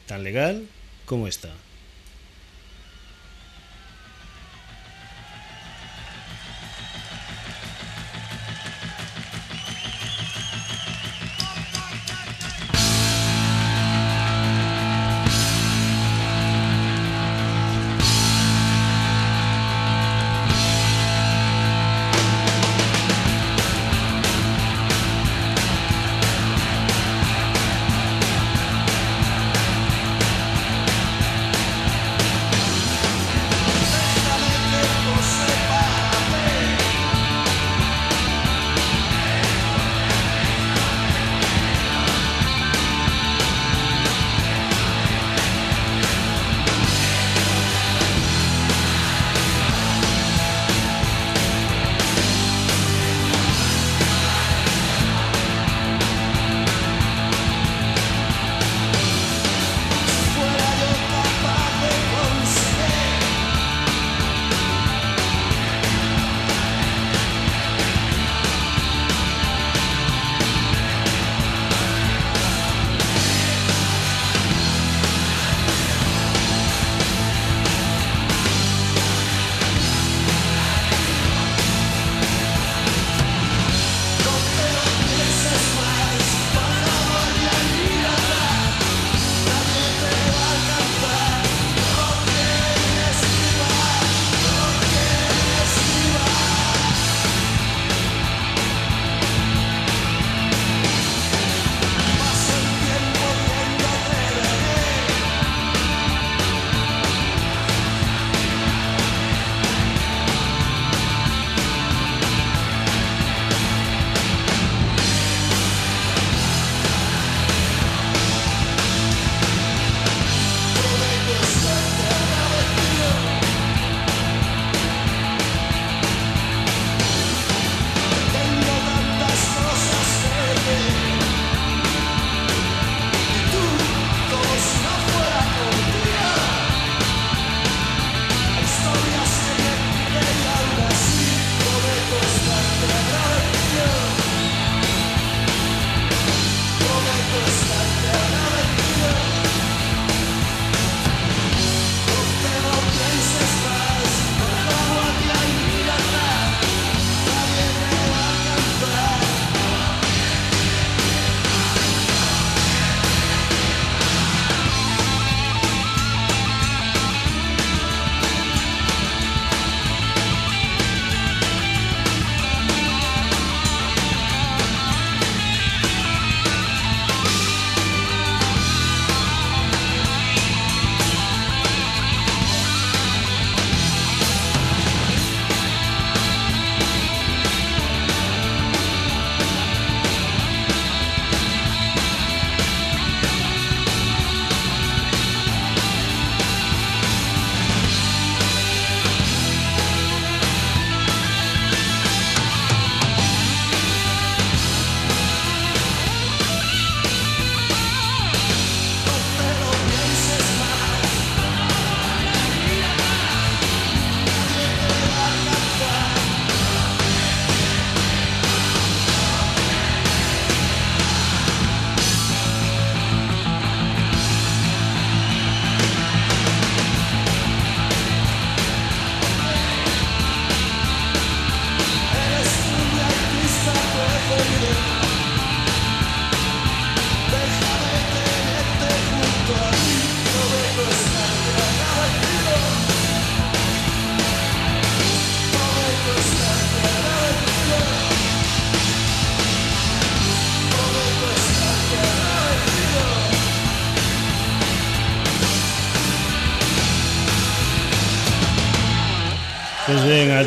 tan 0.06 0.24
legal 0.24 0.68
como 1.06 1.28
esta. 1.28 1.50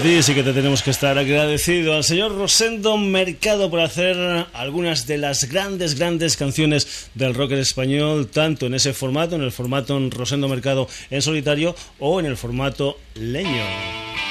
Ti 0.09 0.22
sí 0.22 0.34
que 0.34 0.42
te 0.42 0.54
tenemos 0.54 0.82
que 0.82 0.90
estar 0.90 1.18
agradecido 1.18 1.94
al 1.94 2.02
señor 2.02 2.34
Rosendo 2.34 2.96
Mercado 2.96 3.68
por 3.68 3.80
hacer 3.80 4.16
algunas 4.54 5.06
de 5.06 5.18
las 5.18 5.50
grandes, 5.50 5.98
grandes 5.98 6.38
canciones 6.38 7.11
del 7.14 7.34
rocker 7.34 7.59
español, 7.59 8.26
tanto 8.26 8.64
en 8.64 8.72
ese 8.72 8.94
formato, 8.94 9.36
en 9.36 9.42
el 9.42 9.52
formato 9.52 10.00
Rosendo 10.09 10.48
Mercado 10.48 10.88
en 11.11 11.20
solitario 11.20 11.76
o 11.98 12.20
en 12.20 12.24
el 12.24 12.38
formato 12.38 12.98
leño. 13.16 13.64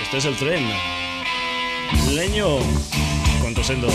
Este 0.01 0.17
es 0.17 0.25
el 0.25 0.35
tren. 0.37 0.65
Leño 2.15 2.57
con 3.43 3.53
Rosendo. 3.53 3.87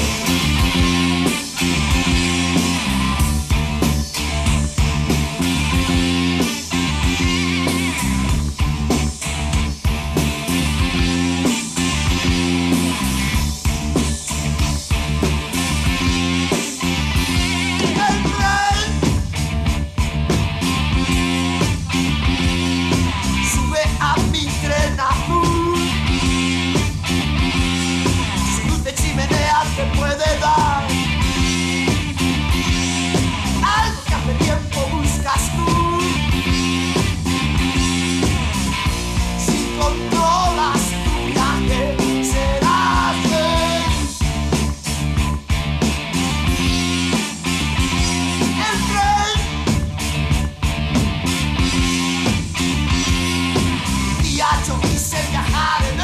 said 54.97 55.33
you're 55.33 55.41
hot 55.41 55.93
enough. 55.93 56.02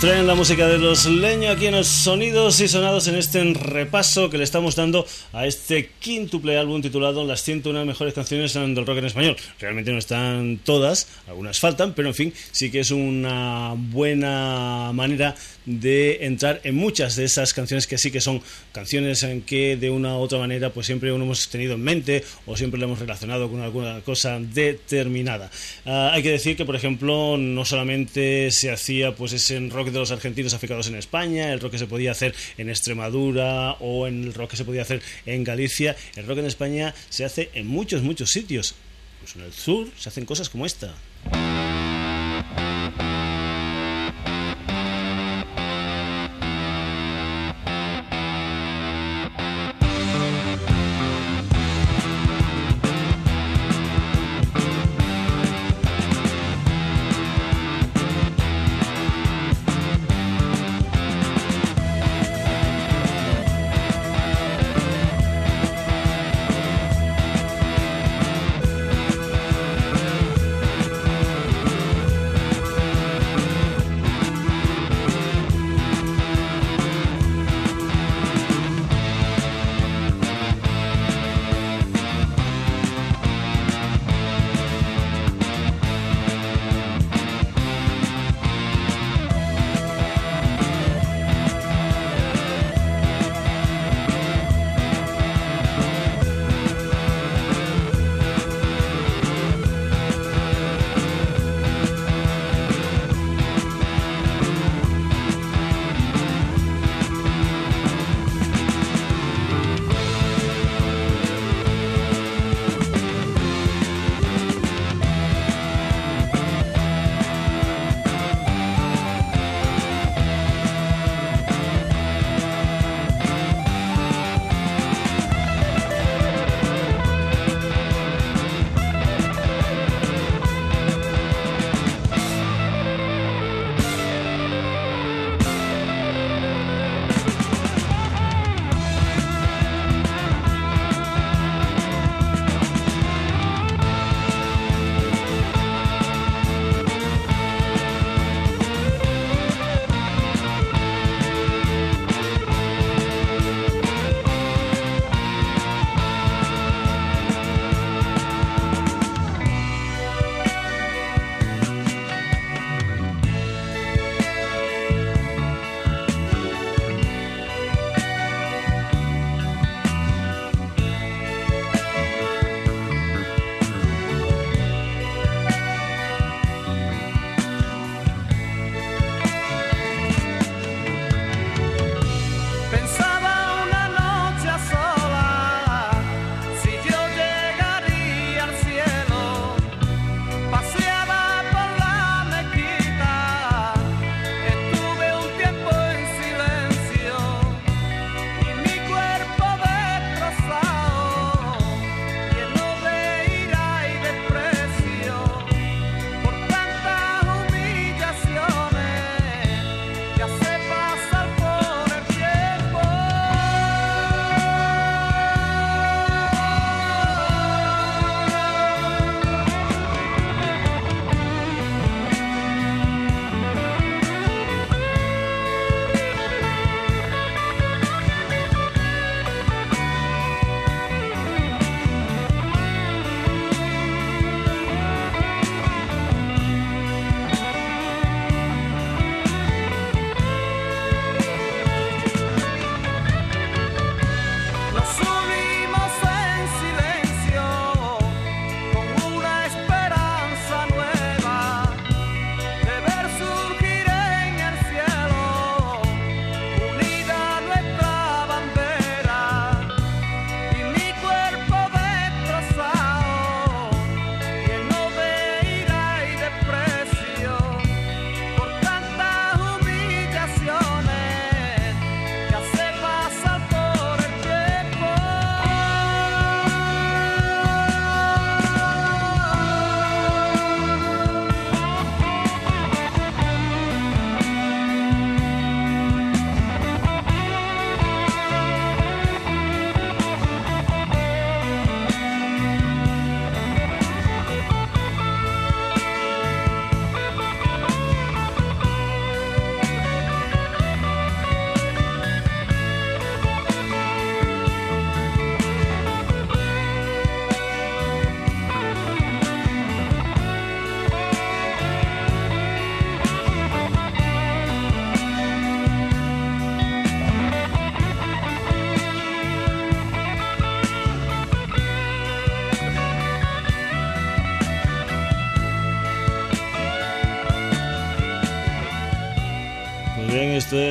El 0.00 0.08
tren, 0.08 0.26
la 0.26 0.29
música 0.40 0.68
de 0.68 0.78
los 0.78 1.04
leños 1.04 1.54
aquí 1.54 1.66
en 1.66 1.74
los 1.74 1.86
sonidos 1.86 2.62
y 2.62 2.68
sonados 2.68 3.06
en 3.08 3.16
este 3.16 3.44
repaso 3.52 4.30
que 4.30 4.38
le 4.38 4.44
estamos 4.44 4.74
dando 4.74 5.06
a 5.34 5.44
este 5.44 5.90
quíntuple 5.98 6.56
álbum 6.56 6.80
titulado 6.80 7.26
Las 7.26 7.42
101 7.42 7.84
mejores 7.84 8.14
canciones 8.14 8.54
del 8.54 8.86
rock 8.86 8.96
en 8.96 9.04
español. 9.04 9.36
Realmente 9.58 9.92
no 9.92 9.98
están 9.98 10.58
todas, 10.64 11.08
algunas 11.28 11.60
faltan, 11.60 11.92
pero 11.92 12.08
en 12.08 12.14
fin, 12.14 12.34
sí 12.52 12.70
que 12.70 12.80
es 12.80 12.90
una 12.90 13.74
buena 13.76 14.92
manera 14.94 15.34
de 15.66 16.24
entrar 16.24 16.62
en 16.64 16.74
muchas 16.74 17.16
de 17.16 17.24
esas 17.24 17.52
canciones 17.52 17.86
que 17.86 17.98
sí 17.98 18.10
que 18.10 18.22
son 18.22 18.40
canciones 18.72 19.22
en 19.24 19.42
que 19.42 19.76
de 19.76 19.90
una 19.90 20.16
u 20.16 20.20
otra 20.20 20.38
manera 20.38 20.70
pues 20.70 20.86
siempre 20.86 21.12
uno 21.12 21.26
hemos 21.26 21.50
tenido 21.50 21.74
en 21.74 21.82
mente 21.82 22.24
o 22.46 22.56
siempre 22.56 22.80
lo 22.80 22.86
hemos 22.86 22.98
relacionado 22.98 23.50
con 23.50 23.60
alguna 23.60 24.00
cosa 24.00 24.40
determinada. 24.40 25.50
Ah, 25.84 26.12
hay 26.14 26.22
que 26.22 26.30
decir 26.30 26.56
que 26.56 26.64
por 26.64 26.76
ejemplo 26.76 27.36
no 27.36 27.66
solamente 27.66 28.50
se 28.52 28.70
hacía 28.70 29.14
pues 29.14 29.34
ese 29.34 29.60
rock 29.68 29.88
de 29.88 29.98
los 29.98 30.10
argentinos 30.10 30.29
aficados 30.54 30.88
en 30.88 30.96
España, 30.96 31.52
el 31.52 31.60
rock 31.60 31.72
que 31.72 31.78
se 31.78 31.86
podía 31.86 32.12
hacer 32.12 32.34
en 32.58 32.68
Extremadura 32.68 33.72
o 33.80 34.06
en 34.06 34.24
el 34.24 34.34
rock 34.34 34.50
que 34.50 34.56
se 34.56 34.64
podía 34.64 34.82
hacer 34.82 35.02
en 35.26 35.44
Galicia, 35.44 35.96
el 36.16 36.26
rock 36.26 36.38
en 36.38 36.46
España 36.46 36.94
se 37.08 37.24
hace 37.24 37.50
en 37.54 37.66
muchos 37.66 38.02
muchos 38.02 38.30
sitios. 38.30 38.74
Pues 39.20 39.36
en 39.36 39.42
el 39.42 39.52
sur 39.52 39.88
se 39.98 40.08
hacen 40.08 40.24
cosas 40.24 40.48
como 40.48 40.66
esta. 40.66 40.94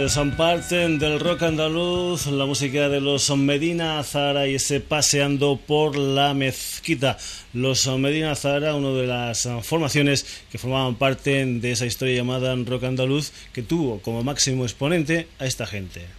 Es 0.10 0.18
parte 0.36 0.76
del 0.76 1.20
rock 1.20 1.44
andaluz, 1.44 2.26
la 2.26 2.48
música 2.48 2.90
de 2.90 3.00
los 3.00 3.30
Medina 3.38 4.04
Zara 4.04 4.48
y 4.48 4.56
ese 4.56 4.80
paseando 4.80 5.60
por 5.68 6.00
la 6.00 6.34
mezquita. 6.34 7.20
Los 7.54 7.86
Medina 7.86 8.34
Zara, 8.34 8.74
una 8.74 8.90
de 9.00 9.06
las 9.06 9.48
formaciones 9.62 10.26
que 10.52 10.58
formaban 10.58 10.96
parte 10.96 11.46
de 11.46 11.72
esa 11.72 11.86
historia 11.86 12.16
llamada 12.16 12.56
rock 12.56 12.86
andaluz, 12.86 13.32
que 13.54 13.62
tuvo 13.62 14.02
como 14.02 14.24
máximo 14.24 14.64
exponente 14.64 15.28
a 15.38 15.46
esta 15.46 15.68
gente. 15.68 16.19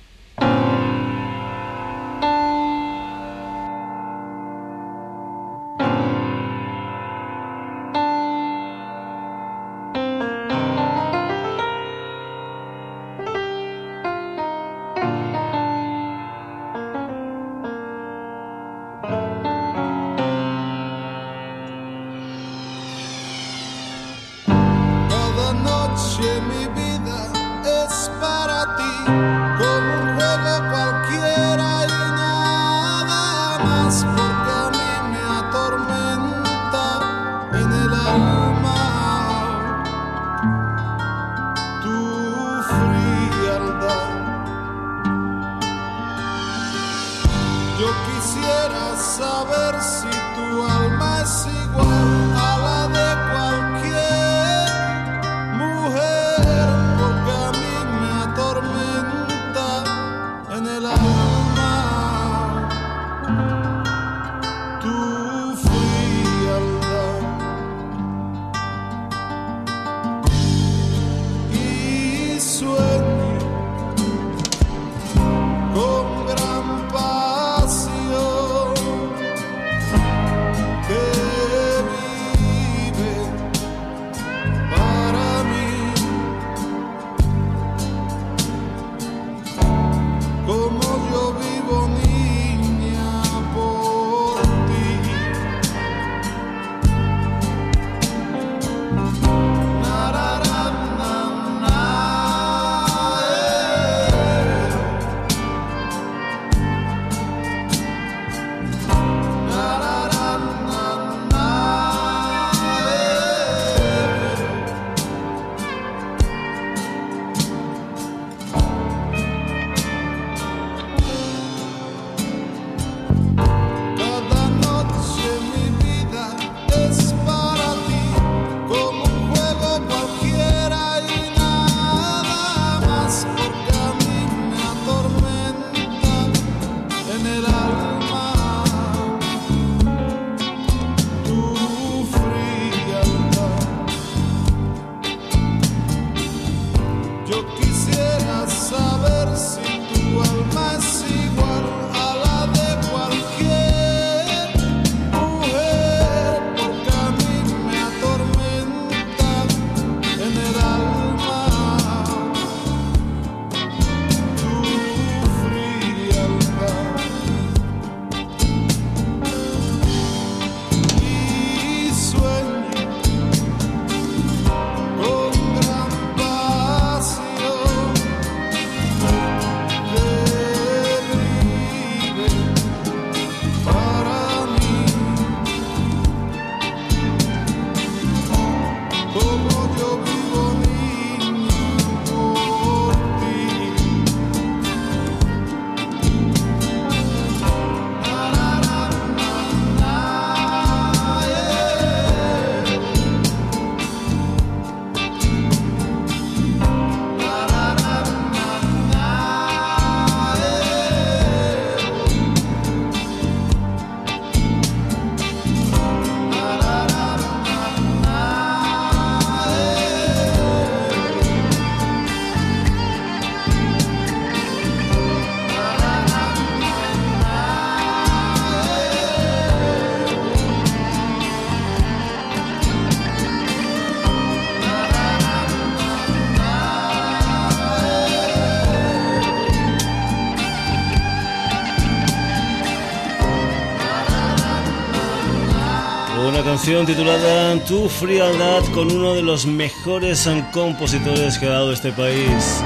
Titulada 246.59 247.65
Tu 247.65 247.89
frialdad 247.89 248.65
con 248.75 248.91
uno 248.91 249.15
de 249.15 249.23
los 249.23 249.47
mejores 249.47 250.29
compositores 250.53 251.39
que 251.39 251.47
ha 251.47 251.51
dado 251.51 251.73
este 251.73 251.93
país. 251.93 252.61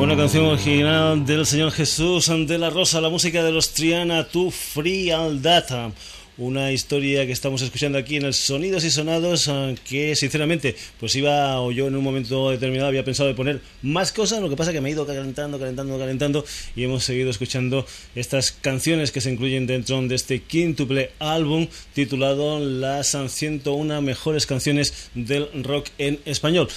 Una 0.00 0.16
canción 0.16 0.46
original 0.46 1.26
del 1.26 1.46
señor 1.46 1.72
Jesús 1.72 2.30
de 2.46 2.58
la 2.58 2.70
Rosa, 2.70 3.00
la 3.00 3.08
música 3.08 3.42
de 3.42 3.50
los 3.50 3.72
Triana, 3.72 4.28
Tu 4.28 4.50
frialdad 4.52 5.92
una 6.38 6.72
historia 6.72 7.26
que 7.26 7.32
estamos 7.32 7.62
escuchando 7.62 7.98
aquí 7.98 8.16
en 8.16 8.24
el 8.24 8.34
Sonidos 8.34 8.84
y 8.84 8.90
Sonados, 8.90 9.48
ah, 9.48 9.74
que 9.88 10.16
sinceramente, 10.16 10.76
pues 10.98 11.14
iba, 11.16 11.60
o 11.60 11.72
yo 11.72 11.88
en 11.88 11.96
un 11.96 12.02
momento 12.02 12.50
determinado 12.50 12.88
había 12.88 13.04
pensado 13.04 13.28
de 13.28 13.34
poner 13.34 13.60
más 13.82 14.12
cosas, 14.12 14.40
lo 14.40 14.48
que 14.48 14.56
pasa 14.56 14.72
que 14.72 14.80
me 14.80 14.88
he 14.88 14.92
ido 14.92 15.06
calentando, 15.06 15.58
calentando, 15.58 15.98
calentando, 15.98 16.44
y 16.74 16.84
hemos 16.84 17.04
seguido 17.04 17.30
escuchando 17.30 17.86
estas 18.14 18.52
canciones 18.52 19.12
que 19.12 19.20
se 19.20 19.30
incluyen 19.30 19.66
dentro 19.66 20.00
de 20.00 20.14
este 20.14 20.42
quíntuple 20.42 21.10
álbum 21.18 21.66
titulado 21.94 22.60
Las 22.60 23.16
101 23.28 24.02
mejores 24.02 24.46
canciones 24.46 25.10
del 25.14 25.48
rock 25.64 25.88
en 25.98 26.20
español. 26.24 26.68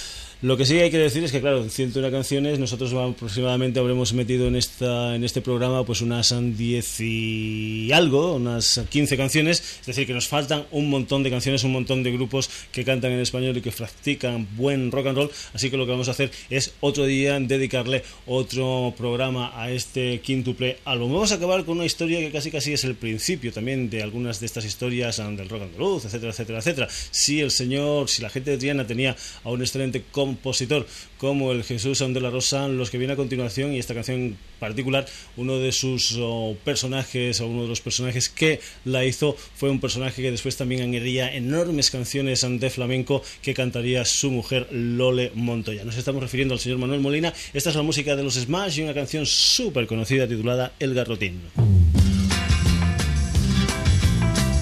Lo 0.42 0.56
que 0.56 0.66
sí 0.66 0.78
hay 0.78 0.90
que 0.90 0.98
decir 0.98 1.24
es 1.24 1.32
que, 1.32 1.40
claro, 1.40 1.62
en 1.62 1.70
101 1.70 2.10
canciones, 2.10 2.58
nosotros 2.58 2.92
aproximadamente 2.92 3.80
habremos 3.80 4.12
metido 4.12 4.48
en 4.48 4.56
esta 4.56 5.14
en 5.14 5.24
este 5.24 5.40
programa 5.40 5.84
pues 5.84 6.00
unas 6.00 6.34
10 6.34 7.00
y 7.00 7.92
algo, 7.92 8.34
unas 8.34 8.82
15 8.88 9.16
canciones, 9.16 9.78
es 9.80 9.86
decir, 9.86 10.06
que 10.06 10.12
nos 10.12 10.28
faltan 10.28 10.66
un 10.70 10.90
montón 10.90 11.22
de 11.22 11.30
canciones, 11.30 11.64
un 11.64 11.72
montón 11.72 12.02
de 12.02 12.12
grupos 12.12 12.50
que 12.72 12.84
cantan 12.84 13.12
en 13.12 13.20
español 13.20 13.56
y 13.56 13.60
que 13.60 13.72
practican 13.72 14.46
buen 14.56 14.90
rock 14.90 15.06
and 15.06 15.16
roll, 15.18 15.30
así 15.52 15.70
que 15.70 15.76
lo 15.76 15.86
que 15.86 15.92
vamos 15.92 16.08
a 16.08 16.12
hacer 16.12 16.30
es 16.50 16.74
otro 16.80 17.04
día 17.04 17.38
dedicarle 17.40 18.02
otro 18.26 18.94
programa 18.96 19.52
a 19.54 19.70
este 19.70 20.20
quíntuple 20.20 20.78
álbum. 20.84 21.12
Vamos 21.12 21.32
a 21.32 21.36
acabar 21.36 21.64
con 21.64 21.76
una 21.76 21.86
historia 21.86 22.20
que 22.20 22.30
casi 22.30 22.50
casi 22.50 22.72
es 22.72 22.84
el 22.84 22.94
principio 22.94 23.52
también 23.52 23.90
de 23.90 24.02
algunas 24.02 24.40
de 24.40 24.46
estas 24.46 24.64
historias 24.64 25.18
ah, 25.20 25.30
del 25.30 25.48
rock 25.48 25.62
andaluz, 25.62 26.04
etcétera, 26.04 26.32
etcétera, 26.32 26.58
etcétera. 26.58 26.88
Si 27.10 27.40
el 27.40 27.50
señor, 27.50 28.08
si 28.08 28.22
la 28.22 28.30
gente 28.30 28.50
de 28.50 28.58
Triana 28.58 28.86
tenía 28.86 29.16
a 29.42 29.50
un 29.50 29.60
excelente 29.60 30.04
compositor 30.24 30.86
como 31.18 31.52
el 31.52 31.64
Jesús 31.64 31.98
de 31.98 32.20
la 32.20 32.30
Rosa, 32.30 32.68
los 32.68 32.90
que 32.90 32.98
viene 32.98 33.12
a 33.12 33.16
continuación 33.16 33.72
y 33.72 33.78
esta 33.78 33.94
canción 33.94 34.18
en 34.18 34.38
particular, 34.58 35.06
uno 35.36 35.58
de 35.58 35.72
sus 35.72 36.18
personajes 36.64 37.40
o 37.40 37.46
uno 37.46 37.62
de 37.62 37.68
los 37.68 37.80
personajes 37.80 38.28
que 38.28 38.60
la 38.84 39.04
hizo 39.04 39.36
fue 39.54 39.70
un 39.70 39.80
personaje 39.80 40.22
que 40.22 40.30
después 40.30 40.56
también 40.56 40.82
añadiría 40.82 41.34
enormes 41.34 41.90
canciones 41.90 42.46
de 42.48 42.70
flamenco 42.70 43.22
que 43.42 43.54
cantaría 43.54 44.04
su 44.04 44.30
mujer 44.30 44.68
Lole 44.70 45.30
Montoya. 45.34 45.84
Nos 45.84 45.96
estamos 45.96 46.22
refiriendo 46.22 46.54
al 46.54 46.60
señor 46.60 46.78
Manuel 46.78 47.00
Molina. 47.00 47.32
Esta 47.52 47.70
es 47.70 47.76
la 47.76 47.82
música 47.82 48.16
de 48.16 48.22
los 48.22 48.34
Smash 48.34 48.78
y 48.78 48.82
una 48.82 48.94
canción 48.94 49.26
súper 49.26 49.86
conocida 49.86 50.26
titulada 50.26 50.72
El 50.78 50.94
Garrotín. 50.94 51.42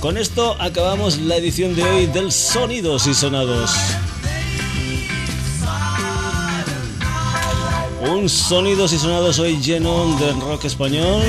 Con 0.01 0.19
esto 0.19 0.57
acabamos 0.61 1.19
la 1.19 1.37
edición 1.37 1.77
de 1.77 1.85
hoy 1.85 2.07
del 2.07 2.33
Sonidos 2.33 3.07
y 3.07 3.15
Sonados. 3.15 3.71
Un 8.11 8.29
sonidos 8.29 8.93
y 8.93 8.99
sonados 8.99 9.39
hoy 9.39 9.61
lleno 9.61 10.19
de 10.19 10.33
rock 10.33 10.65
español, 10.65 11.23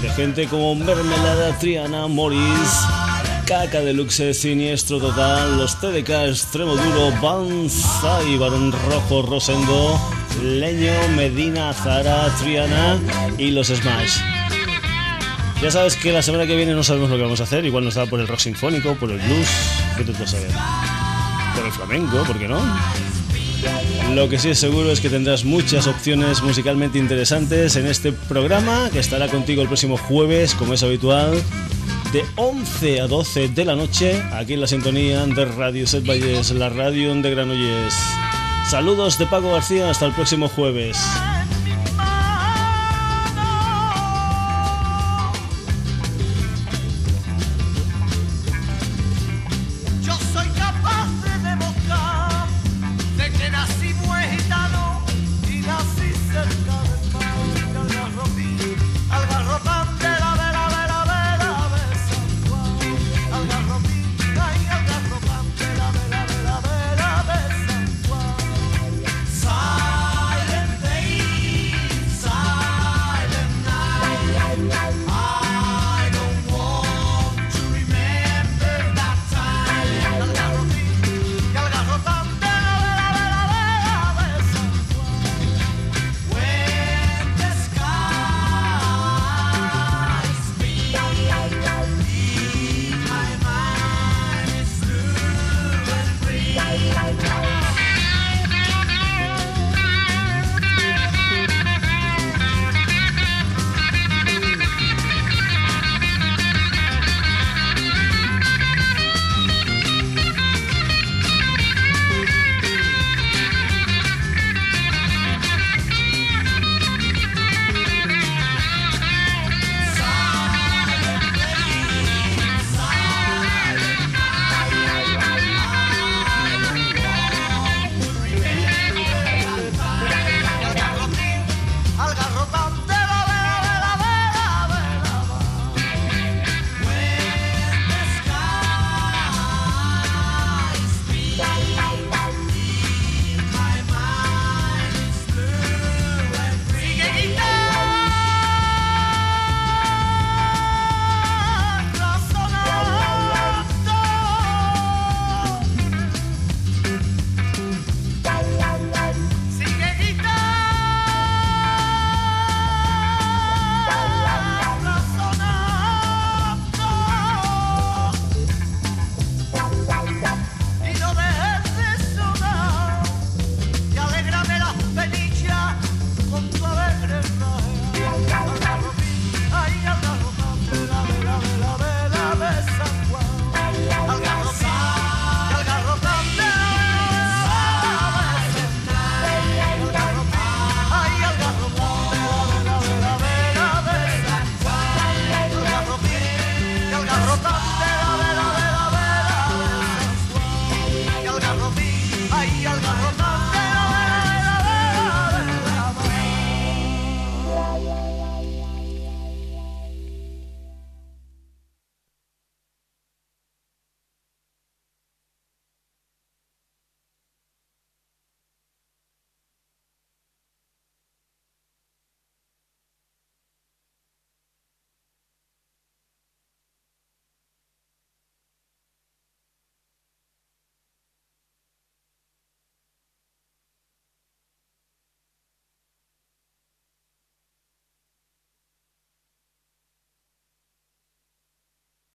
de 0.00 0.08
gente 0.10 0.46
como 0.46 0.74
Mermelada, 0.76 1.58
Triana, 1.58 2.06
Morris, 2.06 2.40
Caca 3.44 3.80
Deluxe, 3.80 4.32
Siniestro 4.32 5.00
Total, 5.00 5.56
los 5.56 5.78
TDK 5.80 6.28
Extremo 6.28 6.76
Duro, 6.76 7.12
Banzai, 7.20 8.38
Barón 8.38 8.70
Rojo, 8.70 9.22
Rosendo, 9.22 10.00
Leño, 10.44 10.92
Medina, 11.16 11.72
Zara, 11.72 12.32
Triana 12.40 13.00
y 13.36 13.50
los 13.50 13.66
Smash. 13.66 14.18
Ya 15.60 15.72
sabes 15.72 15.96
que 15.96 16.12
la 16.12 16.22
semana 16.22 16.46
que 16.46 16.54
viene 16.54 16.72
no 16.72 16.84
sabemos 16.84 17.10
lo 17.10 17.16
que 17.16 17.22
vamos 17.22 17.40
a 17.40 17.44
hacer, 17.44 17.64
igual 17.64 17.84
nos 17.84 17.94
da 17.96 18.06
por 18.06 18.20
el 18.20 18.28
rock 18.28 18.38
sinfónico, 18.38 18.94
por 18.94 19.10
el 19.10 19.18
blues, 19.18 19.48
¿qué 19.96 20.04
te? 20.04 20.12
Por 20.12 21.66
el 21.66 21.72
flamenco, 21.72 22.22
¿por 22.22 22.38
qué 22.38 22.46
no? 22.46 22.60
Lo 24.14 24.28
que 24.28 24.38
sí 24.38 24.50
es 24.50 24.58
seguro 24.58 24.90
es 24.92 25.00
que 25.00 25.08
tendrás 25.08 25.44
muchas 25.44 25.86
opciones 25.86 26.42
musicalmente 26.42 26.98
interesantes 26.98 27.76
en 27.76 27.86
este 27.86 28.12
programa 28.12 28.90
que 28.92 28.98
estará 28.98 29.28
contigo 29.28 29.62
el 29.62 29.68
próximo 29.68 29.96
jueves, 29.96 30.54
como 30.54 30.74
es 30.74 30.82
habitual, 30.82 31.42
de 32.12 32.22
11 32.36 33.00
a 33.00 33.06
12 33.06 33.48
de 33.48 33.64
la 33.64 33.74
noche, 33.74 34.22
aquí 34.32 34.52
en 34.52 34.60
la 34.60 34.66
sintonía 34.66 35.24
de 35.24 35.44
Radio 35.46 35.86
Set 35.86 36.06
Valles, 36.06 36.50
la 36.50 36.68
radio 36.68 37.14
de 37.14 37.30
Granollers. 37.30 37.94
Saludos 38.68 39.18
de 39.18 39.26
Paco 39.26 39.52
García, 39.52 39.90
hasta 39.90 40.06
el 40.06 40.12
próximo 40.12 40.48
jueves. 40.48 40.98